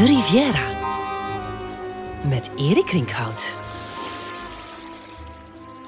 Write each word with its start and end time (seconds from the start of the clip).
De 0.00 0.06
Riviera. 0.06 0.68
Met 2.28 2.50
Erik 2.56 2.90
Rinkhout. 2.90 3.56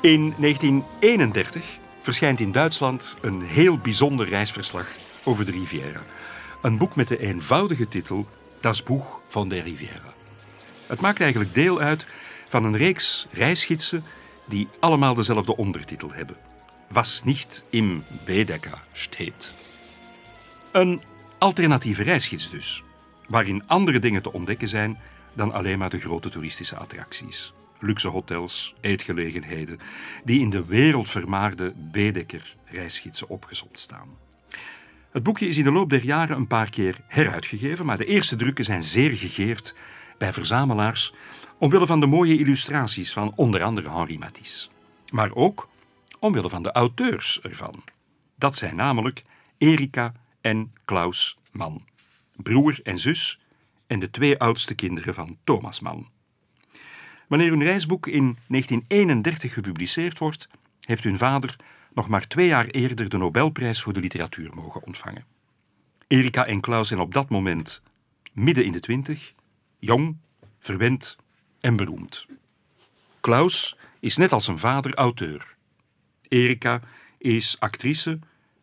In 0.00 0.34
1931 0.38 1.78
verschijnt 2.02 2.40
in 2.40 2.52
Duitsland 2.52 3.16
een 3.20 3.42
heel 3.42 3.78
bijzonder 3.78 4.28
reisverslag 4.28 4.86
over 5.24 5.44
de 5.44 5.50
Riviera. 5.50 6.02
Een 6.62 6.78
boek 6.78 6.96
met 6.96 7.08
de 7.08 7.18
eenvoudige 7.18 7.88
titel 7.88 8.26
Das 8.60 8.82
Buch 8.82 9.20
van 9.28 9.48
der 9.48 9.62
Riviera. 9.62 10.14
Het 10.86 11.00
maakt 11.00 11.20
eigenlijk 11.20 11.54
deel 11.54 11.80
uit 11.80 12.06
van 12.48 12.64
een 12.64 12.76
reeks 12.76 13.26
reisgidsen 13.30 14.04
die 14.44 14.68
allemaal 14.78 15.14
dezelfde 15.14 15.56
ondertitel 15.56 16.12
hebben. 16.12 16.36
Was 16.88 17.24
niet 17.24 17.62
im 17.70 18.04
Baedeker 18.24 18.82
steht. 18.92 19.56
Een 20.72 21.02
alternatieve 21.38 22.02
reisgids 22.02 22.50
dus, 22.50 22.82
waarin 23.28 23.62
andere 23.66 23.98
dingen 23.98 24.22
te 24.22 24.32
ontdekken 24.32 24.68
zijn 24.68 24.98
dan 25.34 25.52
alleen 25.52 25.78
maar 25.78 25.90
de 25.90 25.98
grote 25.98 26.28
toeristische 26.28 26.76
attracties. 26.76 27.52
Luxe 27.78 28.08
hotels, 28.08 28.74
eetgelegenheden, 28.80 29.78
die 30.24 30.40
in 30.40 30.50
de 30.50 30.64
wereldvermaarde 30.64 31.72
Baedeker 31.76 32.56
reisgidsen 32.64 33.28
opgezond 33.28 33.78
staan. 33.78 34.08
Het 35.10 35.22
boekje 35.22 35.46
is 35.46 35.56
in 35.56 35.64
de 35.64 35.72
loop 35.72 35.90
der 35.90 36.04
jaren 36.04 36.36
een 36.36 36.46
paar 36.46 36.70
keer 36.70 37.00
heruitgegeven, 37.06 37.86
maar 37.86 37.96
de 37.96 38.04
eerste 38.04 38.36
drukken 38.36 38.64
zijn 38.64 38.82
zeer 38.82 39.10
gegeerd 39.10 39.74
bij 40.18 40.32
verzamelaars 40.32 41.14
omwille 41.58 41.86
van 41.86 42.00
de 42.00 42.06
mooie 42.06 42.38
illustraties 42.38 43.12
van 43.12 43.32
onder 43.36 43.62
andere 43.62 43.90
Henri 43.90 44.18
Matisse. 44.18 44.68
Maar 45.12 45.34
ook 45.34 45.68
omwille 46.18 46.48
van 46.48 46.62
de 46.62 46.72
auteurs 46.72 47.40
ervan. 47.40 47.84
Dat 48.36 48.56
zijn 48.56 48.76
namelijk 48.76 49.24
Erika 49.58 50.12
en 50.40 50.72
Klaus 50.84 51.38
Mann, 51.52 51.84
broer 52.42 52.80
en 52.82 52.98
zus 52.98 53.40
en 53.86 54.00
de 54.00 54.10
twee 54.10 54.38
oudste 54.38 54.74
kinderen 54.74 55.14
van 55.14 55.38
Thomas 55.44 55.80
Mann. 55.80 56.08
Wanneer 57.28 57.50
hun 57.50 57.62
reisboek 57.62 58.06
in 58.06 58.38
1931 58.46 59.52
gepubliceerd 59.52 60.18
wordt, 60.18 60.48
heeft 60.80 61.04
hun 61.04 61.18
vader 61.18 61.56
nog 61.94 62.08
maar 62.08 62.26
twee 62.26 62.46
jaar 62.46 62.66
eerder 62.66 63.08
de 63.08 63.18
Nobelprijs 63.18 63.82
voor 63.82 63.92
de 63.92 64.00
literatuur 64.00 64.54
mogen 64.54 64.82
ontvangen. 64.82 65.24
Erika 66.06 66.46
en 66.46 66.60
Klaus 66.60 66.88
zijn 66.88 67.00
op 67.00 67.14
dat 67.14 67.28
moment 67.28 67.82
midden 68.32 68.64
in 68.64 68.72
de 68.72 68.80
twintig, 68.80 69.34
jong, 69.78 70.16
verwend 70.58 71.16
en 71.60 71.76
beroemd. 71.76 72.26
Klaus 73.20 73.76
is 74.00 74.16
net 74.16 74.32
als 74.32 74.44
zijn 74.44 74.58
vader 74.58 74.94
auteur. 74.94 75.56
Erika 76.28 76.80
is 77.18 77.56
actrice, 77.60 78.18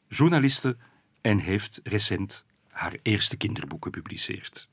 journaliste 0.07 0.77
en 1.21 1.39
heeft 1.39 1.79
recent 1.83 2.45
haar 2.79 2.95
eerste 3.01 3.37
kinderboek 3.37 3.83
gepubliceerd. 3.83 4.67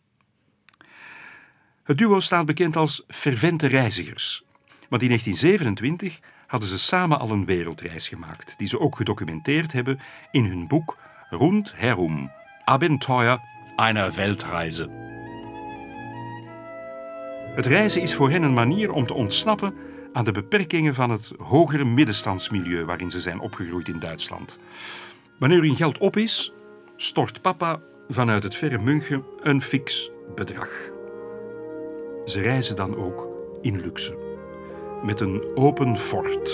Het 1.82 1.98
duo 1.98 2.20
staat 2.20 2.46
bekend 2.46 2.76
als 2.76 3.04
fervente 3.08 3.66
reizigers, 3.66 4.44
want 4.88 5.02
in 5.02 5.08
1927 5.08 6.20
hadden 6.46 6.68
ze 6.68 6.78
samen 6.78 7.18
al 7.18 7.30
een 7.30 7.44
wereldreis 7.44 8.08
gemaakt, 8.08 8.58
die 8.58 8.68
ze 8.68 8.80
ook 8.80 8.96
gedocumenteerd 8.96 9.72
hebben 9.72 10.00
in 10.30 10.44
hun 10.44 10.68
boek 10.68 10.98
Rundherum, 11.30 12.30
Abenteuer 12.64 13.40
einer 13.76 14.14
Weltreise. 14.14 14.88
Het 17.54 17.66
reizen 17.66 18.02
is 18.02 18.14
voor 18.14 18.30
hen 18.30 18.42
een 18.42 18.54
manier 18.54 18.92
om 18.92 19.06
te 19.06 19.14
ontsnappen 19.14 19.74
aan 20.12 20.24
de 20.24 20.32
beperkingen 20.32 20.94
van 20.94 21.10
het 21.10 21.32
hogere 21.38 21.84
middenstandsmilieu 21.84 22.84
waarin 22.84 23.10
ze 23.10 23.20
zijn 23.20 23.40
opgegroeid 23.40 23.88
in 23.88 23.98
Duitsland. 23.98 24.58
Wanneer 25.38 25.60
hun 25.60 25.76
geld 25.76 25.98
op 25.98 26.16
is, 26.16 26.52
stort 26.96 27.42
papa 27.42 27.80
vanuit 28.08 28.42
het 28.42 28.54
verre 28.54 28.78
München 28.78 29.24
een 29.42 29.62
fix 29.62 30.10
bedrag. 30.34 30.68
Ze 32.24 32.40
reizen 32.40 32.76
dan 32.76 32.96
ook 32.96 33.28
in 33.62 33.80
luxe. 33.80 34.16
Met 35.02 35.20
een 35.20 35.44
open 35.54 35.98
fort. 35.98 36.44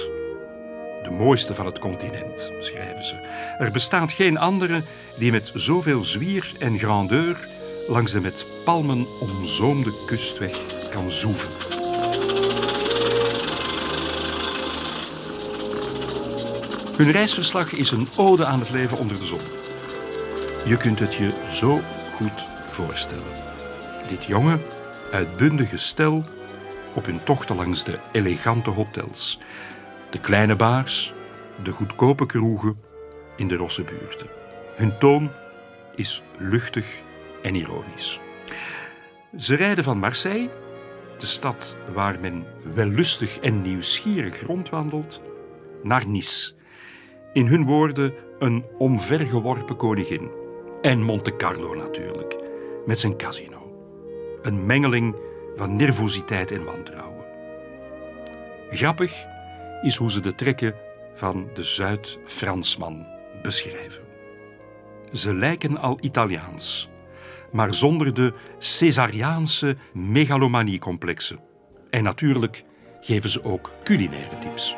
De 1.03 1.11
mooiste 1.19 1.55
van 1.55 1.67
het 1.67 1.79
continent, 1.79 2.53
schrijven 2.61 3.05
ze. 3.05 3.15
Er 3.59 3.71
bestaat 3.73 4.12
geen 4.12 4.39
andere 4.39 4.83
die 5.19 5.31
met 5.31 5.51
zoveel 5.55 6.03
zwier 6.03 6.53
en 6.59 6.79
grandeur 6.79 7.49
langs 7.89 8.12
de 8.12 8.21
met 8.21 8.47
palmen 8.65 9.07
omzoomde 9.21 10.05
kustweg 10.07 10.59
kan 10.91 11.11
zoeven. 11.11 11.53
Hun 16.97 17.11
reisverslag 17.11 17.73
is 17.73 17.91
een 17.91 18.09
ode 18.17 18.45
aan 18.45 18.59
het 18.59 18.71
leven 18.71 18.99
onder 18.99 19.19
de 19.19 19.25
zon. 19.27 19.62
Je 20.65 20.77
kunt 20.77 20.99
het 20.99 21.15
je 21.15 21.33
zo 21.50 21.81
goed 22.15 22.50
voorstellen. 22.67 23.33
Dit 24.09 24.25
jonge, 24.25 24.59
uitbundige 25.12 25.77
stel 25.77 26.25
op 26.95 27.06
hun 27.06 27.23
tochten 27.23 27.56
langs 27.56 27.84
de 27.84 27.99
elegante 28.12 28.71
hotels, 28.71 29.41
de 30.11 30.21
kleine 30.21 30.56
baars, 30.56 31.12
de 31.62 31.71
goedkope 31.71 32.27
kroegen 32.27 32.81
in 33.37 33.49
de 33.49 33.56
rosse 33.56 33.83
buurten. 33.83 34.27
Hun 34.77 34.99
toon 34.99 35.31
is 35.95 36.23
luchtig 36.39 37.00
en 37.43 37.55
ironisch. 37.55 38.21
Ze 39.39 39.55
rijden 39.55 39.84
van 39.84 39.99
Marseille, 39.99 40.50
de 41.19 41.27
stad 41.27 41.77
waar 41.94 42.21
men 42.21 42.47
wellustig 42.75 43.39
en 43.39 43.62
nieuwsgierig 43.62 44.47
rondwandelt, 44.47 45.23
naar 45.83 46.06
Nice. 46.06 46.53
In 47.33 47.47
hun 47.47 47.65
woorden 47.65 48.15
een 48.39 48.65
omvergeworpen 48.79 49.77
koningin. 49.77 50.42
En 50.82 51.03
Monte 51.03 51.37
Carlo 51.37 51.75
natuurlijk, 51.75 52.37
met 52.87 52.98
zijn 52.98 53.16
casino. 53.16 53.72
Een 54.43 54.66
mengeling 54.66 55.16
van 55.56 55.76
nervositeit 55.76 56.50
en 56.50 56.65
wantrouwen. 56.65 57.25
Grappig 58.70 59.25
is 59.82 59.97
hoe 59.97 60.10
ze 60.10 60.20
de 60.20 60.34
trekken 60.34 60.75
van 61.15 61.48
de 61.54 61.62
Zuid-Fransman 61.62 63.06
beschrijven. 63.43 64.03
Ze 65.12 65.34
lijken 65.34 65.76
al 65.76 65.98
Italiaans, 66.00 66.91
maar 67.53 67.75
zonder 67.75 68.14
de 68.14 68.32
Caesariaanse 68.78 69.76
megalomanie-complexen. 69.93 71.41
En 71.91 72.03
natuurlijk 72.03 72.64
geven 73.00 73.31
ze 73.31 73.44
ook 73.44 73.72
culinaire 73.82 74.38
tips. 74.38 74.76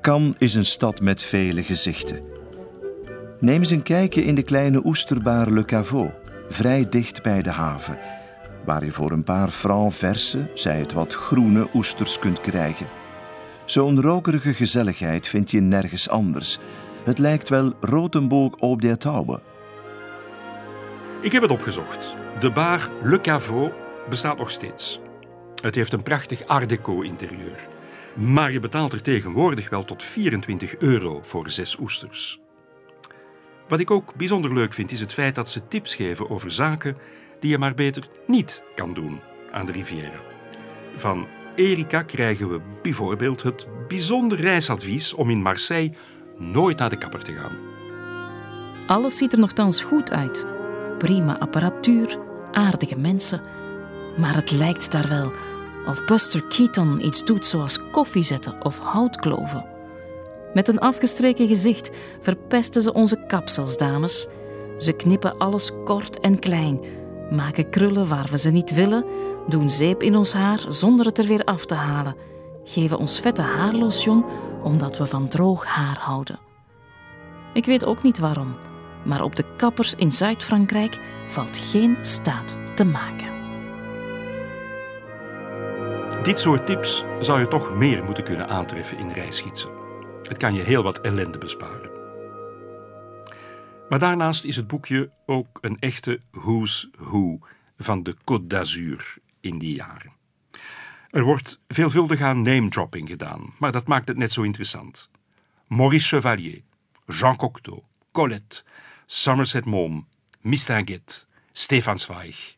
Cannes 0.00 0.34
is 0.38 0.54
een 0.54 0.64
stad 0.64 1.00
met 1.00 1.22
vele 1.22 1.62
gezichten. 1.62 2.39
Neem 3.40 3.58
eens 3.58 3.70
een 3.70 3.82
kijkje 3.82 4.22
in 4.22 4.34
de 4.34 4.42
kleine 4.42 4.80
oesterbaar 4.84 5.50
Le 5.50 5.64
Caveau, 5.64 6.10
vrij 6.48 6.88
dicht 6.88 7.22
bij 7.22 7.42
de 7.42 7.50
haven, 7.50 7.98
waar 8.64 8.84
je 8.84 8.90
voor 8.90 9.10
een 9.10 9.22
paar 9.22 9.50
francs 9.50 9.96
verse, 9.96 10.50
zij 10.54 10.78
het 10.78 10.92
wat 10.92 11.14
groene 11.14 11.66
oesters 11.74 12.18
kunt 12.18 12.40
krijgen. 12.40 12.86
Zo'n 13.64 14.00
rokerige 14.00 14.54
gezelligheid 14.54 15.28
vind 15.28 15.50
je 15.50 15.60
nergens 15.60 16.08
anders. 16.08 16.58
Het 17.04 17.18
lijkt 17.18 17.48
wel 17.48 17.72
Rotenburg 17.80 18.54
op 18.54 18.82
der 18.82 18.98
Taube. 18.98 19.40
Ik 21.22 21.32
heb 21.32 21.42
het 21.42 21.50
opgezocht. 21.50 22.14
De 22.40 22.50
bar 22.50 22.90
Le 23.02 23.20
Caveau 23.20 23.70
bestaat 24.08 24.38
nog 24.38 24.50
steeds. 24.50 25.00
Het 25.62 25.74
heeft 25.74 25.92
een 25.92 26.02
prachtig 26.02 26.46
art 26.46 26.68
deco 26.68 27.00
interieur. 27.00 27.68
Maar 28.14 28.52
je 28.52 28.60
betaalt 28.60 28.92
er 28.92 29.02
tegenwoordig 29.02 29.70
wel 29.70 29.84
tot 29.84 30.02
24 30.02 30.76
euro 30.76 31.20
voor 31.22 31.50
zes 31.50 31.78
oesters. 31.78 32.39
Wat 33.70 33.78
ik 33.78 33.90
ook 33.90 34.14
bijzonder 34.14 34.54
leuk 34.54 34.74
vind, 34.74 34.92
is 34.92 35.00
het 35.00 35.12
feit 35.12 35.34
dat 35.34 35.48
ze 35.48 35.68
tips 35.68 35.94
geven 35.94 36.30
over 36.30 36.52
zaken 36.52 36.96
die 37.40 37.50
je 37.50 37.58
maar 37.58 37.74
beter 37.74 38.08
niet 38.26 38.62
kan 38.74 38.94
doen 38.94 39.20
aan 39.52 39.66
de 39.66 39.72
Riviera. 39.72 40.20
Van 40.96 41.26
Erika 41.54 42.02
krijgen 42.02 42.50
we 42.50 42.60
bijvoorbeeld 42.82 43.42
het 43.42 43.66
bijzonder 43.88 44.40
reisadvies 44.40 45.14
om 45.14 45.30
in 45.30 45.42
Marseille 45.42 45.92
nooit 46.38 46.78
naar 46.78 46.88
de 46.88 46.98
kapper 46.98 47.24
te 47.24 47.32
gaan. 47.32 47.56
Alles 48.86 49.16
ziet 49.16 49.32
er 49.32 49.38
nogthans 49.38 49.82
goed 49.82 50.10
uit. 50.10 50.46
Prima 50.98 51.38
apparatuur, 51.38 52.18
aardige 52.52 52.98
mensen. 52.98 53.40
Maar 54.16 54.34
het 54.34 54.50
lijkt 54.50 54.92
daar 54.92 55.08
wel 55.08 55.32
of 55.86 56.04
Buster 56.04 56.42
Keaton 56.44 57.06
iets 57.06 57.24
doet 57.24 57.46
zoals 57.46 57.78
koffie 57.90 58.22
zetten 58.22 58.64
of 58.64 58.78
houtkloven. 58.78 59.69
Met 60.54 60.68
een 60.68 60.78
afgestreken 60.78 61.46
gezicht 61.46 61.90
verpesten 62.20 62.82
ze 62.82 62.92
onze 62.92 63.24
kapsels, 63.26 63.76
dames. 63.76 64.26
Ze 64.78 64.92
knippen 64.92 65.38
alles 65.38 65.70
kort 65.84 66.20
en 66.20 66.38
klein, 66.38 66.80
maken 67.30 67.70
krullen 67.70 68.08
waar 68.08 68.26
we 68.30 68.38
ze 68.38 68.50
niet 68.50 68.74
willen, 68.74 69.04
doen 69.48 69.70
zeep 69.70 70.02
in 70.02 70.16
ons 70.16 70.32
haar 70.32 70.64
zonder 70.68 71.06
het 71.06 71.18
er 71.18 71.26
weer 71.26 71.44
af 71.44 71.64
te 71.64 71.74
halen, 71.74 72.16
geven 72.64 72.98
ons 72.98 73.20
vette 73.20 73.42
haarlotion 73.42 74.24
omdat 74.62 74.98
we 74.98 75.06
van 75.06 75.28
droog 75.28 75.64
haar 75.64 75.98
houden. 76.00 76.38
Ik 77.52 77.64
weet 77.64 77.84
ook 77.84 78.02
niet 78.02 78.18
waarom, 78.18 78.56
maar 79.04 79.22
op 79.22 79.36
de 79.36 79.44
kappers 79.56 79.94
in 79.94 80.12
Zuid-Frankrijk 80.12 81.00
valt 81.26 81.58
geen 81.58 81.96
staat 82.00 82.56
te 82.74 82.84
maken. 82.84 83.28
Dit 86.22 86.38
soort 86.38 86.66
tips 86.66 87.04
zou 87.20 87.40
je 87.40 87.48
toch 87.48 87.74
meer 87.74 88.04
moeten 88.04 88.24
kunnen 88.24 88.48
aantreffen 88.48 88.98
in 88.98 89.12
reisgidsen. 89.12 89.79
Het 90.30 90.38
kan 90.38 90.54
je 90.54 90.62
heel 90.62 90.82
wat 90.82 91.00
ellende 91.00 91.38
besparen. 91.38 91.90
Maar 93.88 93.98
daarnaast 93.98 94.44
is 94.44 94.56
het 94.56 94.66
boekje 94.66 95.10
ook 95.26 95.58
een 95.60 95.78
echte 95.78 96.20
who's 96.30 96.88
who 96.98 97.38
van 97.76 98.02
de 98.02 98.16
Côte 98.16 98.46
d'Azur 98.46 99.14
in 99.40 99.58
die 99.58 99.74
jaren. 99.74 100.12
Er 101.10 101.22
wordt 101.22 101.60
veelvuldig 101.68 102.20
aan 102.20 102.42
name-dropping 102.42 103.08
gedaan, 103.08 103.54
maar 103.58 103.72
dat 103.72 103.86
maakt 103.86 104.08
het 104.08 104.16
net 104.16 104.32
zo 104.32 104.42
interessant. 104.42 105.10
Maurice 105.66 106.08
Chevalier, 106.08 106.62
Jean 107.06 107.36
Cocteau, 107.36 107.82
Colette, 108.12 108.62
Somerset 109.06 109.64
Maugham, 109.64 110.06
Mistinguet, 110.40 111.26
Stefan 111.52 111.98
Zweig. 111.98 112.56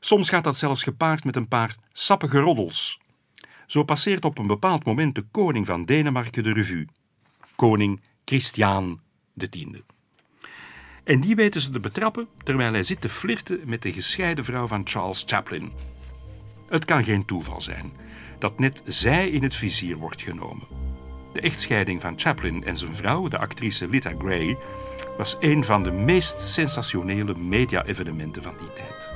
Soms 0.00 0.28
gaat 0.28 0.44
dat 0.44 0.56
zelfs 0.56 0.82
gepaard 0.82 1.24
met 1.24 1.36
een 1.36 1.48
paar 1.48 1.76
sappige 1.92 2.38
roddels. 2.38 3.00
Zo 3.68 3.82
passeert 3.82 4.24
op 4.24 4.38
een 4.38 4.46
bepaald 4.46 4.84
moment 4.84 5.14
de 5.14 5.24
koning 5.30 5.66
van 5.66 5.84
Denemarken 5.84 6.42
de 6.42 6.52
revue. 6.52 6.86
Koning 7.56 8.00
Christian 8.24 9.00
X. 9.50 9.58
En 11.04 11.20
die 11.20 11.34
weten 11.34 11.60
ze 11.60 11.70
te 11.70 11.80
betrappen 11.80 12.28
terwijl 12.44 12.72
hij 12.72 12.82
zit 12.82 13.00
te 13.00 13.08
flirten 13.08 13.60
met 13.64 13.82
de 13.82 13.92
gescheiden 13.92 14.44
vrouw 14.44 14.66
van 14.66 14.86
Charles 14.86 15.24
Chaplin. 15.26 15.72
Het 16.68 16.84
kan 16.84 17.04
geen 17.04 17.24
toeval 17.24 17.60
zijn 17.60 17.92
dat 18.38 18.58
net 18.58 18.82
zij 18.86 19.28
in 19.28 19.42
het 19.42 19.54
vizier 19.54 19.96
wordt 19.96 20.22
genomen. 20.22 20.66
De 21.32 21.40
echtscheiding 21.40 22.00
van 22.00 22.18
Chaplin 22.18 22.64
en 22.64 22.76
zijn 22.76 22.94
vrouw, 22.94 23.28
de 23.28 23.38
actrice 23.38 23.88
Lita 23.88 24.12
Gray, 24.18 24.56
was 25.16 25.36
een 25.40 25.64
van 25.64 25.82
de 25.82 25.90
meest 25.90 26.40
sensationele 26.40 27.34
media-evenementen 27.36 28.42
van 28.42 28.54
die 28.58 28.72
tijd. 28.72 29.12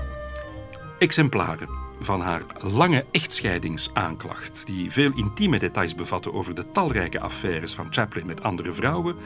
Exemplaren 0.99 1.69
van 2.05 2.21
haar 2.21 2.43
lange 2.59 3.05
echtscheidingsaanklacht, 3.11 4.67
die 4.67 4.91
veel 4.91 5.13
intieme 5.15 5.59
details 5.59 5.95
bevatte 5.95 6.33
over 6.33 6.55
de 6.55 6.71
talrijke 6.73 7.21
affaires 7.21 7.75
van 7.75 7.87
Chaplin 7.91 8.27
met 8.27 8.43
andere 8.43 8.73
vrouwen, 8.73 9.17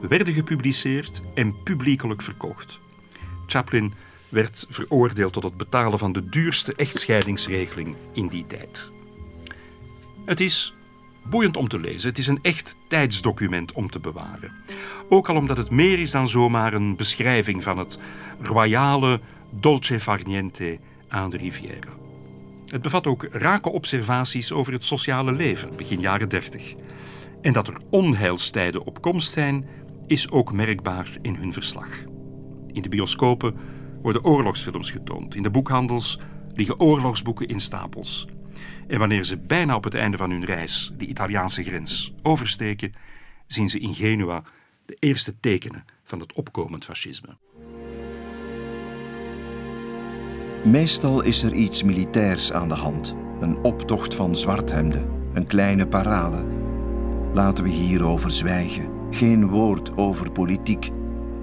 werden 0.00 0.34
gepubliceerd 0.34 1.22
en 1.34 1.62
publiekelijk 1.62 2.22
verkocht. 2.22 2.78
Chaplin 3.46 3.94
werd 4.28 4.66
veroordeeld 4.68 5.32
tot 5.32 5.42
het 5.42 5.56
betalen 5.56 5.98
van 5.98 6.12
de 6.12 6.28
duurste 6.28 6.74
echtscheidingsregeling 6.74 7.96
in 8.12 8.28
die 8.28 8.46
tijd. 8.46 8.90
Het 10.24 10.40
is 10.40 10.74
boeiend 11.22 11.56
om 11.56 11.68
te 11.68 11.78
lezen. 11.78 12.08
Het 12.08 12.18
is 12.18 12.26
een 12.26 12.38
echt 12.42 12.76
tijdsdocument 12.88 13.72
om 13.72 13.90
te 13.90 13.98
bewaren. 13.98 14.52
Ook 15.08 15.28
al 15.28 15.36
omdat 15.36 15.56
het 15.56 15.70
meer 15.70 15.98
is 15.98 16.10
dan 16.10 16.28
zomaar 16.28 16.72
een 16.74 16.96
beschrijving 16.96 17.62
van 17.62 17.78
het 17.78 17.98
royale 18.40 19.20
dolce 19.50 20.00
far 20.00 20.20
niente 20.26 20.78
aan 21.08 21.30
de 21.30 21.36
Riviera. 21.36 21.92
Het 22.72 22.82
bevat 22.82 23.06
ook 23.06 23.28
rake 23.30 23.70
observaties 23.70 24.52
over 24.52 24.72
het 24.72 24.84
sociale 24.84 25.32
leven, 25.32 25.76
begin 25.76 26.00
jaren 26.00 26.28
30. 26.28 26.74
En 27.42 27.52
dat 27.52 27.68
er 27.68 27.80
onheilstijden 27.90 28.84
op 28.84 29.02
komst 29.02 29.32
zijn, 29.32 29.68
is 30.06 30.30
ook 30.30 30.52
merkbaar 30.52 31.16
in 31.22 31.34
hun 31.34 31.52
verslag. 31.52 31.88
In 32.66 32.82
de 32.82 32.88
bioscopen 32.88 33.56
worden 34.02 34.24
oorlogsfilms 34.24 34.90
getoond. 34.90 35.34
In 35.34 35.42
de 35.42 35.50
boekhandels 35.50 36.18
liggen 36.54 36.80
oorlogsboeken 36.80 37.48
in 37.48 37.60
stapels. 37.60 38.26
En 38.86 38.98
wanneer 38.98 39.24
ze 39.24 39.38
bijna 39.38 39.76
op 39.76 39.84
het 39.84 39.94
einde 39.94 40.16
van 40.16 40.30
hun 40.30 40.44
reis 40.44 40.92
de 40.96 41.06
Italiaanse 41.06 41.64
grens 41.64 42.14
oversteken, 42.22 42.94
zien 43.46 43.68
ze 43.68 43.78
in 43.78 43.94
Genua 43.94 44.42
de 44.86 44.96
eerste 44.98 45.40
tekenen 45.40 45.84
van 46.04 46.20
het 46.20 46.32
opkomend 46.32 46.84
fascisme. 46.84 47.36
Meestal 50.64 51.22
is 51.22 51.42
er 51.42 51.52
iets 51.52 51.82
militairs 51.82 52.52
aan 52.52 52.68
de 52.68 52.74
hand. 52.74 53.14
Een 53.40 53.56
optocht 53.62 54.14
van 54.14 54.36
zwarthemden, 54.36 55.08
een 55.32 55.46
kleine 55.46 55.86
parade. 55.86 56.44
Laten 57.34 57.64
we 57.64 57.70
hierover 57.70 58.32
zwijgen. 58.32 58.88
Geen 59.10 59.48
woord 59.48 59.96
over 59.96 60.32
politiek. 60.32 60.90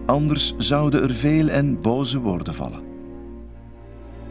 Anders 0.05 0.57
zouden 0.57 1.03
er 1.03 1.13
veel 1.13 1.47
en 1.47 1.81
boze 1.81 2.19
woorden 2.19 2.53
vallen. 2.53 2.83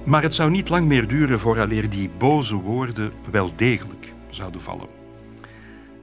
Maar 0.04 0.22
het 0.22 0.34
zou 0.34 0.50
niet 0.50 0.68
lang 0.68 0.86
meer 0.86 1.08
duren 1.08 1.38
vooraleer 1.38 1.90
die 1.90 2.10
boze 2.18 2.56
woorden 2.56 3.12
wel 3.30 3.50
degelijk 3.56 4.12
zouden 4.30 4.60
vallen. 4.60 4.88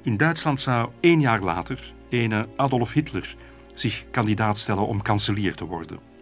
In 0.02 0.18
Duitsland 0.18 0.60
zou 0.62 0.90
één 1.00 1.20
jaar 1.20 1.42
later 1.42 1.94
ene 2.10 2.48
Adolf 2.56 2.94
Hitler 2.94 3.36
zich 3.74 4.06
kandidaat 4.12 4.58
stellen 4.58 4.88
om 4.88 5.02
kanselier 5.02 5.56
te 5.56 5.66
worden. 5.66 6.15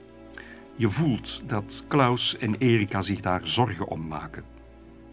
Je 0.75 0.89
voelt 0.89 1.43
dat 1.47 1.85
Klaus 1.87 2.37
en 2.37 2.55
Erika 2.55 3.01
zich 3.01 3.19
daar 3.19 3.47
zorgen 3.47 3.87
om 3.87 4.07
maken. 4.07 4.43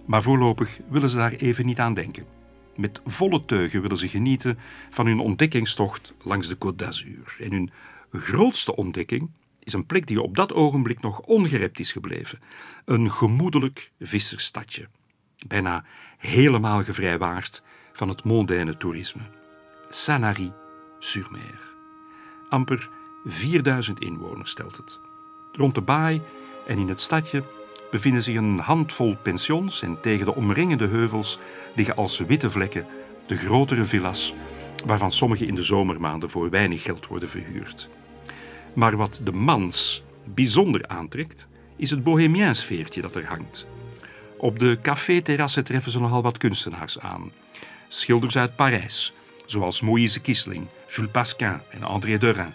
Maar 0.06 0.22
voorlopig 0.22 0.80
willen 0.88 1.08
ze 1.08 1.16
daar 1.16 1.32
even 1.32 1.66
niet 1.66 1.78
aan 1.78 1.94
denken. 1.94 2.26
Met 2.76 3.00
volle 3.04 3.44
teugen 3.44 3.82
willen 3.82 3.98
ze 3.98 4.08
genieten 4.08 4.58
van 4.90 5.06
hun 5.06 5.18
ontdekkingstocht 5.18 6.14
langs 6.22 6.48
de 6.48 6.54
Côte 6.54 6.76
d'Azur. 6.76 7.36
En 7.40 7.52
hun 7.52 7.70
grootste 8.12 8.76
ontdekking 8.76 9.30
is 9.62 9.72
een 9.72 9.86
plek 9.86 10.06
die 10.06 10.22
op 10.22 10.36
dat 10.36 10.52
ogenblik 10.52 11.00
nog 11.00 11.20
ongerept 11.20 11.80
is 11.80 11.92
gebleven. 11.92 12.38
Een 12.84 13.10
gemoedelijk 13.10 13.90
vissersstadje. 14.00 14.88
Bijna 15.46 15.84
helemaal 16.18 16.84
gevrijwaard 16.84 17.62
van 17.92 18.08
het 18.08 18.24
mondaine 18.24 18.76
toerisme. 18.76 19.22
Sanary-sur-Mer. 19.88 21.74
Amper 22.48 22.90
4000 23.24 24.00
inwoners 24.00 24.50
stelt 24.50 24.76
het. 24.76 25.09
Rond 25.52 25.75
de 25.75 25.81
baai 25.81 26.20
en 26.67 26.79
in 26.79 26.88
het 26.88 27.00
stadje 27.00 27.43
bevinden 27.91 28.23
zich 28.23 28.37
een 28.37 28.58
handvol 28.58 29.17
pensions 29.23 29.82
en 29.82 30.00
tegen 30.00 30.26
de 30.26 30.35
omringende 30.35 30.87
heuvels 30.87 31.38
liggen 31.75 31.97
als 31.97 32.19
witte 32.19 32.50
vlekken 32.50 32.87
de 33.26 33.37
grotere 33.37 33.85
villas, 33.85 34.35
waarvan 34.87 35.12
sommige 35.12 35.47
in 35.47 35.55
de 35.55 35.62
zomermaanden 35.62 36.31
voor 36.31 36.50
weinig 36.50 36.82
geld 36.82 37.06
worden 37.06 37.29
verhuurd. 37.29 37.88
Maar 38.73 38.97
wat 38.97 39.20
de 39.25 39.32
mans 39.32 40.02
bijzonder 40.25 40.87
aantrekt, 40.87 41.49
is 41.76 41.91
het 41.91 42.05
bohemien 42.05 42.55
sfeertje 42.55 43.00
dat 43.00 43.14
er 43.14 43.26
hangt. 43.26 43.67
Op 44.37 44.58
de 44.58 44.79
café-terrassen 44.82 45.64
treffen 45.64 45.93
ze 45.93 46.00
nogal 46.00 46.23
wat 46.23 46.38
kunstenaars 46.38 46.99
aan. 46.99 47.32
Schilders 47.88 48.37
uit 48.37 48.56
Parijs, 48.56 49.12
zoals 49.46 49.81
Moïse 49.81 50.20
Kisling, 50.20 50.67
Jules 50.88 51.11
Pasquin 51.11 51.61
en 51.70 51.82
André 51.82 52.19
Derain, 52.19 52.55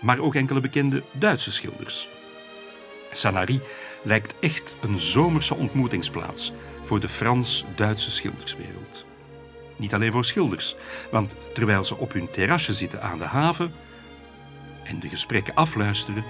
maar 0.00 0.18
ook 0.18 0.34
enkele 0.34 0.60
bekende 0.60 1.02
Duitse 1.12 1.52
schilders. 1.52 2.08
Sanary 3.16 3.60
lijkt 4.02 4.34
echt 4.40 4.76
een 4.80 4.98
zomerse 4.98 5.54
ontmoetingsplaats 5.54 6.52
voor 6.84 7.00
de 7.00 7.08
Frans-Duitse 7.08 8.10
schilderswereld. 8.10 9.04
Niet 9.76 9.94
alleen 9.94 10.12
voor 10.12 10.24
schilders, 10.24 10.76
want 11.10 11.34
terwijl 11.54 11.84
ze 11.84 11.96
op 11.96 12.12
hun 12.12 12.30
terrasje 12.30 12.72
zitten 12.72 13.02
aan 13.02 13.18
de 13.18 13.24
haven 13.24 13.72
en 14.84 15.00
de 15.00 15.08
gesprekken 15.08 15.54
afluisteren, 15.54 16.24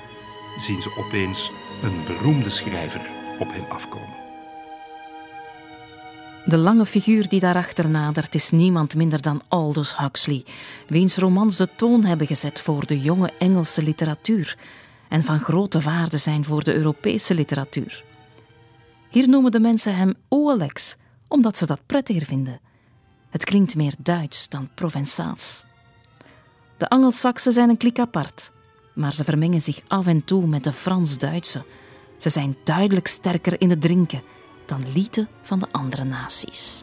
zien 0.57 0.83
ze 0.83 0.97
opeens 0.99 1.51
een 1.83 2.05
beroemde 2.07 2.51
schrijver 2.51 3.01
op 3.39 3.53
hen 3.53 3.71
afkomen. 3.71 4.23
De 6.45 6.57
lange 6.57 6.87
figuur 6.87 7.29
die 7.29 7.41
daarachter 7.41 7.91
nadert 7.91 8.35
is 8.35 8.51
niemand 8.51 8.97
minder 8.97 9.23
dan 9.23 9.43
Aldous 9.49 9.99
Huxley, 9.99 10.45
wiens 10.87 11.17
romans 11.17 11.57
de 11.57 11.69
toon 11.77 12.05
hebben 12.05 12.27
gezet 12.27 12.61
voor 12.61 12.87
de 12.87 13.01
jonge 13.01 13.33
Engelse 13.39 13.83
literatuur 13.83 14.57
en 15.15 15.25
van 15.25 15.41
grote 15.41 15.81
waarde 15.81 16.19
zijn 16.19 16.45
voor 16.45 16.65
de 16.65 16.75
Europese 16.75 17.35
literatuur. 17.35 18.05
Hier 19.09 19.29
noemen 19.29 19.51
de 19.51 19.61
mensen 19.61 19.97
hem 19.97 20.15
Oalex, 20.29 20.97
omdat 21.29 21.57
ze 21.57 21.67
dat 21.67 21.87
prettiger 21.87 22.27
vinden. 22.27 22.61
Het 23.31 23.45
klinkt 23.45 23.77
meer 23.77 23.95
Duits 23.99 24.49
dan 24.49 24.69
Provençaals. 24.75 25.65
De 26.77 26.89
Angelsaksen 26.89 27.53
zijn 27.53 27.69
een 27.69 27.77
klik 27.77 27.99
apart, 27.99 28.53
maar 28.95 29.13
ze 29.13 29.25
vermengen 29.25 29.61
zich 29.61 29.81
af 29.87 30.07
en 30.07 30.25
toe 30.25 30.47
met 30.47 30.65
de 30.65 30.73
Frans-Duitse. 30.73 31.65
Ze 32.17 32.29
zijn 32.29 32.57
duidelijk 32.65 33.07
sterker 33.07 33.61
in 33.61 33.71
het 33.71 33.81
drinken 33.81 34.23
dan 34.67 34.93
lieden 34.93 35.29
van 35.43 35.59
de 35.59 35.67
andere 35.71 36.05
naties. 36.05 36.83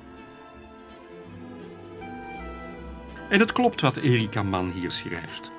En 3.29 3.39
het 3.39 3.51
klopt 3.51 3.81
wat 3.81 3.97
Erika 3.97 4.43
Mann 4.43 4.71
hier 4.71 4.91
schrijft. 4.91 5.51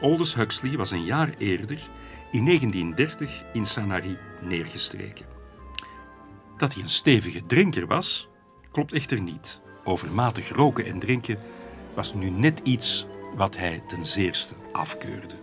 Aldous 0.00 0.34
Huxley 0.34 0.76
was 0.76 0.90
een 0.90 1.04
jaar 1.04 1.34
eerder, 1.38 1.88
in 2.30 2.44
1930, 2.44 3.42
in 3.52 3.66
Sanary 3.66 4.18
neergestreken. 4.40 5.26
Dat 6.56 6.74
hij 6.74 6.82
een 6.82 6.88
stevige 6.88 7.46
drinker 7.46 7.86
was, 7.86 8.28
klopt 8.70 8.92
echter 8.92 9.20
niet. 9.20 9.60
Overmatig 9.84 10.48
roken 10.48 10.86
en 10.86 10.98
drinken 10.98 11.38
was 11.94 12.14
nu 12.14 12.30
net 12.30 12.60
iets 12.62 13.06
wat 13.34 13.56
hij 13.56 13.82
ten 13.86 14.06
zeerste 14.06 14.54
afkeurde. 14.72 15.34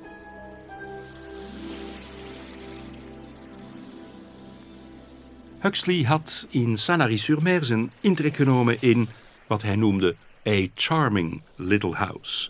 Huxley 5.60 6.04
had 6.04 6.48
in 6.50 6.78
Sanary-sur-Mer 6.78 7.64
zijn 7.64 7.92
intrek 8.02 8.36
genomen 8.36 8.78
in 8.80 9.08
wat 9.48 9.62
hij 9.62 9.76
noemde 9.76 10.16
A 10.48 10.68
Charming 10.76 11.42
Little 11.56 11.96
House. 11.96 12.50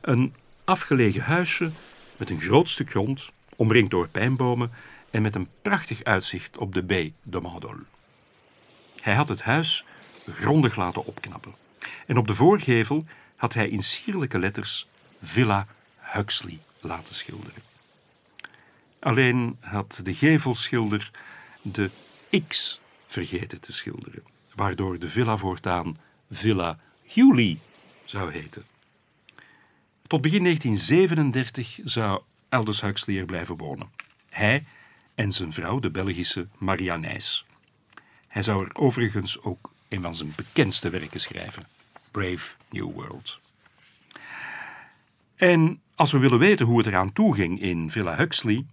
Een 0.00 0.34
afgelegen 0.64 1.22
huisje 1.22 1.70
met 2.16 2.30
een 2.30 2.40
groot 2.40 2.70
stuk 2.70 2.90
grond, 2.90 3.32
omringd 3.56 3.90
door 3.90 4.08
pijnbomen 4.08 4.70
en 5.10 5.22
met 5.22 5.34
een 5.34 5.48
prachtig 5.62 6.04
uitzicht 6.04 6.58
op 6.58 6.74
de 6.74 6.82
baie 6.82 7.12
de 7.22 7.40
Mandol. 7.40 7.76
Hij 9.00 9.14
had 9.14 9.28
het 9.28 9.42
huis 9.42 9.84
grondig 10.30 10.76
laten 10.76 11.06
opknappen. 11.06 11.54
En 12.06 12.16
op 12.16 12.26
de 12.26 12.34
voorgevel 12.34 13.04
had 13.36 13.54
hij 13.54 13.68
in 13.68 13.82
sierlijke 13.82 14.38
letters 14.38 14.86
Villa 15.22 15.66
Huxley 15.98 16.58
laten 16.80 17.14
schilderen. 17.14 17.62
Alleen 18.98 19.56
had 19.60 20.00
de 20.02 20.14
gevelschilder 20.14 21.10
de 21.62 21.90
X 22.48 22.80
vergeten 23.06 23.60
te 23.60 23.72
schilderen, 23.72 24.22
waardoor 24.54 24.98
de 24.98 25.08
villa 25.08 25.36
voortaan 25.36 25.98
Villa 26.30 26.78
Hewley 27.06 27.58
zou 28.04 28.32
heten. 28.32 28.64
Tot 30.06 30.20
begin 30.20 30.42
1937 30.42 31.78
zou 31.84 32.22
Aldous 32.54 32.80
Huxley 32.80 33.18
er 33.18 33.24
blijven 33.24 33.56
wonen. 33.56 33.90
Hij 34.28 34.64
en 35.14 35.32
zijn 35.32 35.52
vrouw, 35.52 35.78
de 35.78 35.90
Belgische 35.90 36.46
Maria. 36.58 37.00
Hij 38.28 38.42
zou 38.42 38.64
er 38.64 38.76
overigens 38.76 39.42
ook 39.42 39.72
een 39.88 40.02
van 40.02 40.14
zijn 40.14 40.32
bekendste 40.36 40.90
werken 40.90 41.20
schrijven, 41.20 41.66
Brave 42.10 42.48
New 42.70 42.92
World. 42.92 43.40
En 45.36 45.80
als 45.94 46.12
we 46.12 46.18
willen 46.18 46.38
weten 46.38 46.66
hoe 46.66 46.78
het 46.78 46.86
eraan 46.86 47.12
toe 47.12 47.34
ging 47.34 47.60
in 47.60 47.90
Villa 47.90 48.16
Huxley, 48.16 48.64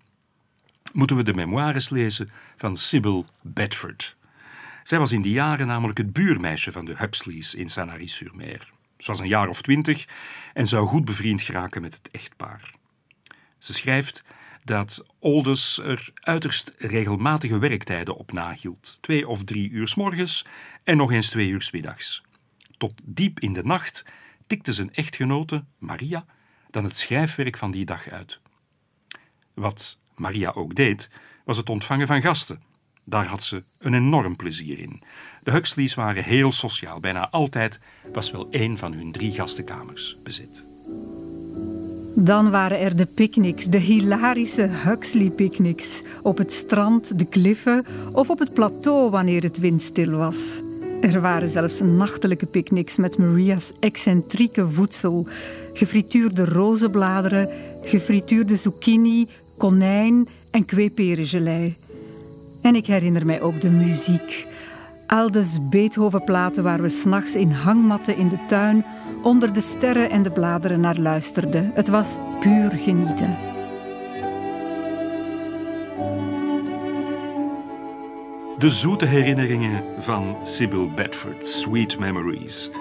moeten 0.94 1.16
we 1.16 1.24
de 1.24 1.34
memoires 1.34 1.90
lezen 1.90 2.32
van 2.58 2.78
Sybil 2.78 3.26
Bedford. 3.42 4.16
Zij 4.84 5.00
was 5.00 5.12
in 5.12 5.22
die 5.22 5.34
jaren 5.34 5.68
namelijk 5.68 5.98
het 5.98 6.14
buurmeisje 6.14 6.72
van 6.72 6.86
de 6.86 6.96
Huxleys 6.98 7.56
in 7.56 7.70
Sanary-sur-Mer. 7.70 8.72
Ze 8.98 9.12
was 9.12 9.20
een 9.20 9.28
jaar 9.28 9.50
of 9.50 9.62
twintig 9.62 10.08
en 10.54 10.68
zou 10.68 10.88
goed 10.88 11.06
bevriend 11.06 11.42
geraken 11.42 11.82
met 11.82 11.94
het 11.94 12.10
echtpaar. 12.12 12.80
Ze 13.62 13.74
schrijft 13.74 14.24
dat 14.64 15.06
Aldous 15.20 15.80
er 15.80 16.12
uiterst 16.14 16.74
regelmatige 16.78 17.60
werktijden 17.60 18.16
op 18.16 18.32
nahield. 18.32 18.98
Twee 19.02 19.28
of 19.28 19.44
drie 19.44 19.70
uur 19.70 19.88
s 19.88 19.96
morgens 19.96 20.46
en 20.84 20.98
nog 20.98 21.12
eens 21.12 21.30
twee 21.30 21.50
uur 21.50 21.62
s 21.62 21.72
middags. 21.72 22.24
Tot 22.78 22.94
diep 23.04 23.40
in 23.40 23.54
de 23.54 23.64
nacht 23.64 24.06
tikte 24.48 24.74
zijn 24.74 24.94
echtgenote, 24.94 25.64
Maria, 25.78 26.26
dan 26.70 26.84
het 26.84 26.96
schrijfwerk 26.96 27.58
van 27.58 27.72
die 27.72 27.86
dag 27.86 28.10
uit. 28.10 28.40
Wat 29.54 29.98
Maria 30.16 30.52
ook 30.52 30.76
deed, 30.76 31.10
was 31.46 31.58
het 31.58 31.70
ontvangen 31.70 32.08
van 32.08 32.22
gasten. 32.22 32.62
Daar 33.04 33.26
had 33.26 33.44
ze 33.44 33.64
een 33.78 33.94
enorm 33.94 34.36
plezier 34.36 34.80
in. 34.80 35.04
De 35.44 35.52
Huxleys 35.52 35.94
waren 35.94 36.24
heel 36.24 36.52
sociaal. 36.52 37.00
Bijna 37.00 37.30
altijd 37.30 37.80
was 38.14 38.32
wel 38.32 38.48
één 38.52 38.78
van 38.78 38.94
hun 38.94 39.12
drie 39.12 39.32
gastenkamers 39.32 40.18
bezet. 40.24 40.66
Dan 42.24 42.52
waren 42.52 42.80
er 42.80 42.96
de 42.96 43.06
picknicks, 43.06 43.66
de 43.66 43.78
hilarische 43.78 44.70
Huxley-picknicks. 44.86 46.02
Op 46.22 46.38
het 46.38 46.54
strand, 46.54 47.20
de 47.20 47.26
kliffen 47.26 47.86
of 48.12 48.30
op 48.30 48.40
het 48.40 48.54
plateau 48.54 49.10
wanneer 49.10 49.44
het 49.44 49.60
windstil 49.60 50.12
was. 50.12 50.60
Er 51.02 51.22
waren 51.22 51.50
zelfs 51.50 51.82
nachtelijke 51.82 52.46
picknicks 52.46 52.98
met 52.98 53.18
Maria's 53.18 53.72
excentrieke 53.80 54.68
voedsel. 54.68 55.28
Gefrituurde 55.74 56.46
rozenbladeren, 56.46 57.50
gefrituurde 57.84 58.56
zucchini, 58.56 59.28
konijn 59.58 60.28
en 60.52 60.66
kweeperengelei. 60.66 61.76
En 62.62 62.76
ik 62.76 62.86
herinner 62.86 63.26
mij 63.26 63.42
ook 63.42 63.62
de 63.62 63.72
muziek. 63.72 64.48
Aldus 65.08 65.58
Beethoven-platen 65.70 66.64
waar 66.64 66.82
we 66.82 66.90
s'nachts 66.90 67.36
in 67.36 67.52
hangmatten 67.52 68.18
in 68.18 68.30
de 68.30 68.40
tuin 68.48 68.86
onder 69.22 69.54
de 69.54 69.62
sterren 69.62 70.10
en 70.10 70.24
de 70.24 70.32
bladeren 70.32 70.80
naar 70.80 70.98
luisterden. 70.98 71.72
Het 71.74 71.88
was 71.88 72.18
puur 72.40 72.72
genieten. 72.72 73.38
De 78.58 78.70
zoete 78.70 79.06
herinneringen 79.06 79.84
van 80.00 80.38
Sybil 80.44 80.90
Bedford, 80.90 81.48
Sweet 81.48 82.00
Memories. 82.00 82.72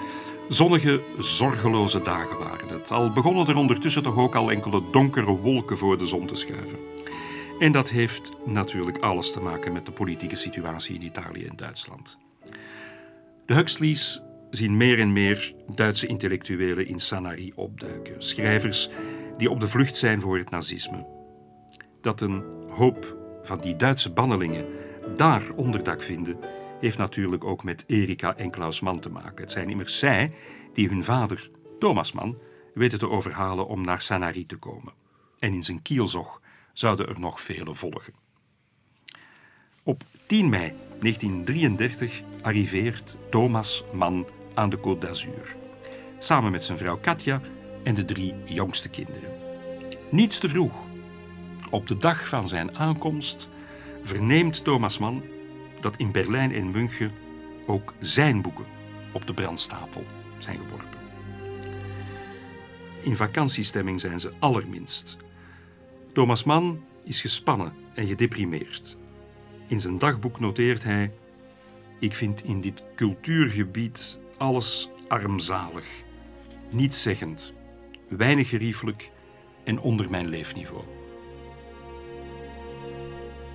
Zonnige, 0.49 1.02
zorgeloze 1.18 2.00
dagen 2.00 2.38
waren 2.38 2.68
het. 2.68 2.90
Al 2.90 3.12
begonnen 3.12 3.47
er 3.47 3.56
ondertussen 3.56 4.02
toch 4.02 4.16
ook 4.16 4.35
al 4.35 4.50
enkele 4.50 4.82
donkere 4.92 5.37
wolken 5.37 5.78
voor 5.78 5.99
de 5.99 6.06
zon 6.06 6.26
te 6.26 6.35
schuiven. 6.35 6.78
En 7.59 7.73
dat 7.73 7.88
heeft 7.88 8.32
natuurlijk 8.44 8.99
alles 8.99 9.32
te 9.32 9.40
maken 9.40 9.73
met 9.73 9.87
de 9.87 9.92
politieke 9.92 10.37
situatie 10.37 10.94
in 10.94 11.02
Italië 11.02 11.44
en 11.44 11.56
Duitsland. 11.56 12.18
De 13.47 13.54
Huxleys 13.54 14.23
zien 14.50 14.76
meer 14.76 14.99
en 14.99 15.12
meer 15.12 15.54
Duitse 15.75 16.07
intellectuelen 16.07 16.87
in 16.87 16.99
Sanary 16.99 17.52
opduiken. 17.54 18.23
Schrijvers 18.23 18.90
die 19.37 19.50
op 19.50 19.61
de 19.61 19.69
vlucht 19.69 19.97
zijn 19.97 20.21
voor 20.21 20.38
het 20.38 20.50
nazisme. 20.50 21.07
Dat 22.00 22.21
een 22.21 22.42
hoop 22.69 23.16
van 23.42 23.61
die 23.61 23.76
Duitse 23.76 24.12
bannelingen 24.12 24.66
daar 25.16 25.50
onderdak 25.57 26.02
vinden, 26.02 26.38
heeft 26.80 26.99
natuurlijk 26.99 27.45
ook 27.45 27.64
met 27.64 27.85
Erika 27.87 28.37
en 28.37 28.50
Klaus 28.50 28.80
Mann 28.80 29.00
te 29.00 29.11
maken. 29.11 29.42
Het 29.42 29.50
zijn 29.50 29.71
immers 29.71 29.99
zij 29.99 30.33
die 30.73 30.88
hun 30.88 31.04
vader, 31.04 31.50
Thomas 31.78 32.12
Mann, 32.12 32.38
weten 32.75 32.99
te 32.99 33.09
overhalen 33.09 33.66
om 33.66 33.85
naar 33.85 34.00
Sanary 34.00 34.45
te 34.45 34.57
komen. 34.57 34.92
En 35.38 35.52
in 35.52 35.62
zijn 35.62 35.83
kielzog 35.83 36.40
zouden 36.73 37.09
er 37.09 37.21
nog 37.21 37.40
vele 37.40 37.75
volgen. 37.75 38.14
Op 39.83 40.02
10 40.26 40.49
mei 40.49 40.73
1933 41.00 42.23
arriveert 42.42 43.16
Thomas 43.30 43.85
Mann 43.92 44.26
aan 44.54 44.71
de 44.71 44.78
Côte 44.78 44.99
d'Azur, 44.99 45.57
samen 46.19 46.50
met 46.50 46.62
zijn 46.62 46.78
vrouw 46.78 46.99
Katja 46.99 47.40
en 47.83 47.95
de 47.95 48.04
drie 48.04 48.35
jongste 48.45 48.88
kinderen. 48.88 49.30
Niets 50.11 50.38
te 50.38 50.49
vroeg. 50.49 50.85
Op 51.71 51.87
de 51.87 51.97
dag 51.97 52.28
van 52.28 52.49
zijn 52.49 52.76
aankomst 52.76 53.49
verneemt 54.02 54.64
Thomas 54.64 54.99
Mann 54.99 55.23
dat 55.80 55.97
in 55.97 56.12
Berlijn 56.12 56.52
en 56.52 56.71
München 56.71 57.12
ook 57.66 57.95
zijn 58.00 58.42
boeken 58.42 58.64
op 59.12 59.26
de 59.26 59.35
brandstapel 59.35 60.04
zijn 60.38 60.59
geworpen. 60.59 60.99
In 63.02 63.16
vakantiestemming 63.16 64.00
zijn 64.00 64.21
ze 64.21 64.33
allerminst. 64.38 65.16
Thomas 66.12 66.45
Mann 66.45 66.85
is 67.04 67.21
gespannen 67.21 67.73
en 67.95 68.07
gedeprimeerd. 68.07 68.97
In 69.66 69.80
zijn 69.80 69.99
dagboek 69.99 70.40
noteert 70.40 70.83
hij: 70.83 71.12
Ik 71.99 72.14
vind 72.14 72.45
in 72.45 72.61
dit 72.61 72.83
cultuurgebied 72.97 74.19
alles 74.40 74.90
armzalig, 75.09 75.87
nietszeggend, 76.70 77.52
weinig 78.09 78.49
geriefelijk 78.49 79.11
en 79.64 79.80
onder 79.80 80.11
mijn 80.11 80.28
leefniveau. 80.28 80.85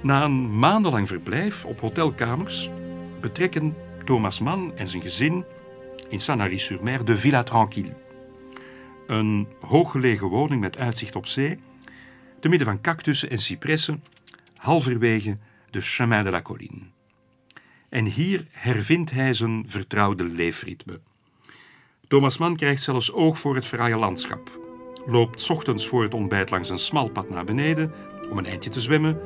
Na 0.02 0.24
een 0.24 0.60
maandenlang 0.60 1.08
verblijf 1.08 1.66
op 1.66 1.80
hotelkamers 1.80 2.70
betrekken 3.22 3.76
Thomas 4.04 4.40
Mann 4.40 4.78
en 4.78 4.88
zijn 4.88 5.02
gezin 5.02 5.46
in 6.10 6.20
Sanary-sur-Mer 6.20 7.06
de 7.06 7.18
Villa 7.18 7.44
Tranquille. 7.44 7.96
Een 9.08 9.48
hooggelegen 9.60 10.28
woning 10.28 10.62
met 10.62 10.78
uitzicht 10.78 11.16
op 11.16 11.28
zee, 11.28 11.60
te 12.40 12.50
midden 12.50 12.68
van 12.68 12.82
cactussen 12.82 13.30
en 13.30 13.38
cipressen, 13.38 14.04
halverwege 14.56 15.38
de 15.70 15.82
Chemin 15.82 16.24
de 16.24 16.32
la 16.32 16.42
Colline. 16.42 16.95
En 17.90 18.06
hier 18.06 18.46
hervindt 18.52 19.12
hij 19.12 19.34
zijn 19.34 19.66
vertrouwde 19.68 20.24
leefritme. 20.24 21.00
Thomas 22.08 22.38
Mann 22.38 22.56
krijgt 22.56 22.84
zelfs 22.84 23.12
oog 23.12 23.40
voor 23.40 23.56
het 23.56 23.66
fraaie 23.66 23.98
landschap. 23.98 24.60
Loopt 25.06 25.50
ochtends 25.50 25.88
voor 25.88 26.04
het 26.04 26.14
ontbijt 26.14 26.50
langs 26.50 26.70
een 26.70 26.80
smal 26.80 27.10
pad 27.10 27.30
naar 27.30 27.46
beneden 27.46 27.92
om 28.32 28.38
een 28.38 28.46
eindje 28.46 28.70
te 28.70 28.80
zwemmen, 28.80 29.20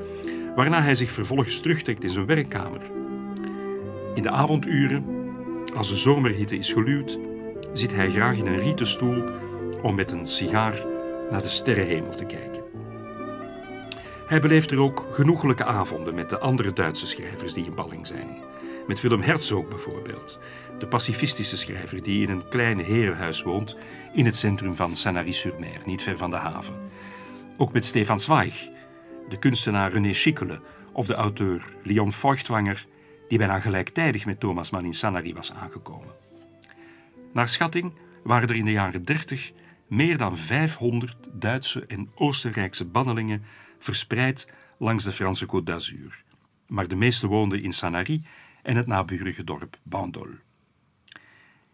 waarna 0.55 0.81
hij 0.81 0.95
zich 0.95 1.11
vervolgens 1.11 1.61
terugtrekt 1.61 2.03
in 2.03 2.09
zijn 2.09 2.25
werkkamer. 2.25 2.81
In 4.15 4.21
de 4.21 4.29
avonduren, 4.29 5.05
als 5.75 5.89
de 5.89 5.95
zomerhitte 5.95 6.57
is 6.57 6.73
geluwd, 6.73 7.19
zit 7.73 7.93
hij 7.93 8.11
graag 8.11 8.37
in 8.37 8.47
een 8.47 8.59
rieten 8.59 8.87
stoel 8.87 9.23
om 9.81 9.95
met 9.95 10.11
een 10.11 10.27
sigaar 10.27 10.85
naar 11.29 11.41
de 11.41 11.47
sterrenhemel 11.47 12.15
te 12.15 12.25
kijken. 12.25 12.58
Hij 14.29 14.41
beleeft 14.41 14.71
er 14.71 14.79
ook 14.79 15.07
genoeglijke 15.11 15.65
avonden 15.65 16.15
met 16.15 16.29
de 16.29 16.39
andere 16.39 16.73
Duitse 16.73 17.07
schrijvers 17.07 17.53
die 17.53 17.65
in 17.65 17.75
balling 17.75 18.07
zijn. 18.07 18.37
Met 18.87 19.01
Willem 19.01 19.21
Herzog 19.21 19.67
bijvoorbeeld, 19.67 20.39
de 20.79 20.87
pacifistische 20.87 21.57
schrijver 21.57 22.03
die 22.03 22.23
in 22.23 22.29
een 22.29 22.47
klein 22.47 22.79
herenhuis 22.79 23.43
woont 23.43 23.77
in 24.13 24.25
het 24.25 24.35
centrum 24.35 24.75
van 24.75 24.95
Sanary-sur-Mer, 24.95 25.81
niet 25.85 26.03
ver 26.03 26.17
van 26.17 26.29
de 26.29 26.35
haven. 26.35 26.73
Ook 27.57 27.73
met 27.73 27.85
Stefan 27.85 28.19
Zweig, 28.19 28.69
de 29.29 29.39
kunstenaar 29.39 29.91
René 29.91 30.13
Schickele 30.13 30.61
of 30.93 31.05
de 31.05 31.13
auteur 31.13 31.63
Leon 31.83 32.13
Feuchtwanger, 32.13 32.85
die 33.27 33.37
bijna 33.37 33.59
gelijktijdig 33.59 34.25
met 34.25 34.39
Thomas 34.39 34.69
Mann 34.69 34.85
in 34.85 34.93
Sanary 34.93 35.33
was 35.33 35.53
aangekomen. 35.53 36.13
Naar 37.33 37.49
schatting 37.49 37.93
waren 38.23 38.49
er 38.49 38.55
in 38.55 38.65
de 38.65 38.71
jaren 38.71 39.05
30 39.05 39.51
meer 39.87 40.17
dan 40.17 40.37
500 40.37 41.17
Duitse 41.33 41.85
en 41.85 42.11
Oostenrijkse 42.15 42.85
bannelingen 42.85 43.43
verspreid 43.79 44.47
langs 44.77 45.03
de 45.03 45.11
Franse 45.11 45.45
Côte 45.45 45.63
d'Azur. 45.63 46.23
Maar 46.67 46.87
de 46.87 46.95
meeste 46.95 47.27
woonden 47.27 47.61
in 47.61 47.73
Sanary 47.73 48.23
en 48.63 48.75
het 48.75 48.87
naburige 48.87 49.43
dorp 49.43 49.77
Bandol. 49.83 50.29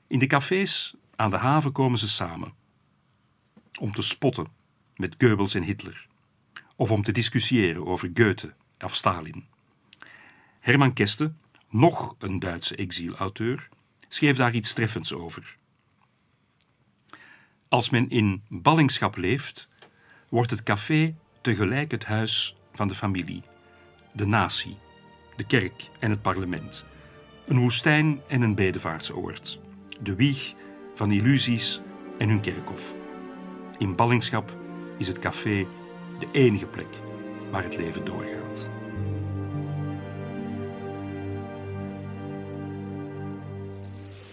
In 0.07 0.19
de 0.19 0.27
cafés 0.27 0.95
aan 1.15 1.29
de 1.29 1.37
haven 1.37 1.71
komen 1.71 1.99
ze 1.99 2.09
samen 2.09 2.53
om 3.79 3.91
te 3.91 4.01
spotten 4.01 4.47
met 4.95 5.15
Goebbels 5.17 5.53
en 5.53 5.63
Hitler 5.63 6.07
of 6.75 6.91
om 6.91 7.03
te 7.03 7.11
discussiëren 7.11 7.85
over 7.85 8.11
Goethe 8.13 8.53
of 8.79 8.95
Stalin. 8.95 9.45
Herman 10.59 10.93
Keste, 10.93 11.33
nog 11.69 12.15
een 12.19 12.39
Duitse 12.39 12.75
exilauteur, 12.75 13.69
schreef 14.07 14.37
daar 14.37 14.55
iets 14.55 14.73
treffends 14.73 15.13
over. 15.13 15.57
Als 17.67 17.89
men 17.89 18.09
in 18.09 18.43
ballingschap 18.47 19.17
leeft, 19.17 19.69
wordt 20.29 20.51
het 20.51 20.63
café 20.63 21.15
tegelijk 21.45 21.91
het 21.91 22.05
huis 22.05 22.55
van 22.73 22.87
de 22.87 22.95
familie, 22.95 23.41
de 24.11 24.25
natie, 24.25 24.77
de 25.35 25.43
kerk 25.43 25.89
en 25.99 26.09
het 26.09 26.21
parlement. 26.21 26.85
Een 27.47 27.59
woestijn 27.59 28.21
en 28.27 28.41
een 28.41 28.55
bedevaartsoord. 28.55 29.59
De 29.99 30.15
wieg 30.15 30.53
van 30.95 31.11
illusies 31.11 31.81
en 32.17 32.29
hun 32.29 32.41
kerkhof. 32.41 32.93
In 33.77 33.95
ballingschap 33.95 34.57
is 34.97 35.07
het 35.07 35.19
café 35.19 35.65
de 36.19 36.27
enige 36.31 36.65
plek 36.65 37.01
waar 37.51 37.63
het 37.63 37.77
leven 37.77 38.05
doorgaat. 38.05 38.67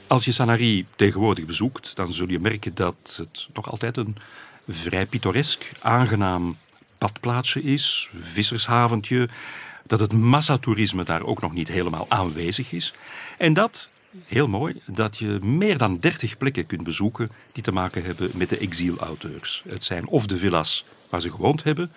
Als 0.07 0.25
je 0.25 0.33
Sanary 0.33 0.87
tegenwoordig 0.97 1.47
bezoekt, 1.47 1.97
dan 1.97 2.13
zul 2.13 2.29
je 2.29 2.41
merken 2.41 2.75
dat 2.75 3.15
het 3.17 3.49
nog 3.55 3.71
altijd 3.71 3.97
een 3.97 4.17
vrij 4.69 5.07
pittoresk, 5.07 5.71
aangenaam 5.81 6.57
badplaatsje 7.03 7.63
is, 7.63 8.11
vissershaventje, 8.21 9.29
dat 9.87 10.01
het 10.01 10.13
massatoerisme 10.13 11.05
daar 11.05 11.23
ook 11.23 11.41
nog 11.41 11.53
niet 11.53 11.69
helemaal 11.69 12.07
aanwezig 12.09 12.73
is. 12.73 12.95
En 13.39 13.53
dat, 13.53 13.91
heel 14.25 14.47
mooi, 14.47 14.81
dat 14.87 15.19
je 15.19 15.39
meer 15.43 15.79
dan 15.79 15.99
30 15.99 16.37
plekken 16.37 16.67
kunt 16.67 16.85
bezoeken 16.85 17.31
die 17.53 17.63
te 17.63 17.73
maken 17.73 18.05
hebben 18.05 18.31
met 18.35 18.49
de 18.49 18.59
exielauteurs. 18.59 19.63
Het 19.69 19.85
zijn 19.85 20.07
of 20.07 20.27
de 20.27 20.37
villas 20.37 20.85
waar 21.09 21.21
ze 21.21 21.31
gewoond 21.31 21.63
hebben, 21.63 21.93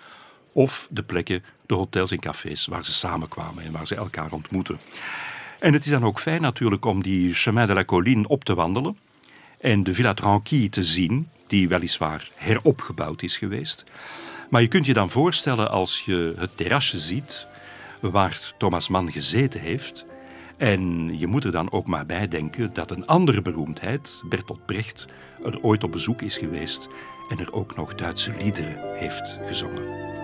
of 0.52 0.86
de 0.90 1.02
plekken, 1.02 1.44
de 1.66 1.74
hotels 1.74 2.10
en 2.10 2.20
cafés 2.20 2.66
waar 2.66 2.84
ze 2.84 2.92
samenkwamen 2.92 3.64
en 3.64 3.72
waar 3.72 3.86
ze 3.86 3.94
elkaar 3.94 4.32
ontmoeten. 4.32 4.78
En 5.58 5.72
het 5.72 5.84
is 5.84 5.90
dan 5.90 6.04
ook 6.04 6.20
fijn 6.20 6.40
natuurlijk 6.40 6.84
om 6.84 7.02
die 7.02 7.34
Chemin 7.34 7.66
de 7.66 7.74
la 7.74 7.84
Colline 7.84 8.28
op 8.28 8.44
te 8.44 8.54
wandelen 8.54 8.98
en 9.60 9.82
de 9.82 9.94
Villa 9.94 10.14
Tranquille 10.14 10.68
te 10.68 10.84
zien, 10.84 11.28
die 11.46 11.68
weliswaar 11.68 12.30
heropgebouwd 12.34 13.22
is 13.22 13.36
geweest. 13.36 13.84
Maar 14.50 14.62
je 14.62 14.68
kunt 14.68 14.86
je 14.86 14.92
dan 14.92 15.10
voorstellen 15.10 15.70
als 15.70 16.04
je 16.04 16.34
het 16.36 16.56
terrasje 16.56 16.98
ziet 16.98 17.48
waar 18.00 18.52
Thomas 18.58 18.88
Mann 18.88 19.12
gezeten 19.12 19.60
heeft. 19.60 20.06
En 20.56 21.10
je 21.18 21.26
moet 21.26 21.44
er 21.44 21.52
dan 21.52 21.72
ook 21.72 21.86
maar 21.86 22.06
bij 22.06 22.28
denken 22.28 22.72
dat 22.72 22.90
een 22.90 23.06
andere 23.06 23.42
beroemdheid, 23.42 24.22
Bertolt 24.28 24.66
Brecht, 24.66 25.06
er 25.44 25.62
ooit 25.62 25.84
op 25.84 25.92
bezoek 25.92 26.22
is 26.22 26.36
geweest 26.36 26.88
en 27.28 27.38
er 27.38 27.52
ook 27.52 27.76
nog 27.76 27.94
Duitse 27.94 28.32
liederen 28.38 28.98
heeft 28.98 29.38
gezongen. 29.46 30.14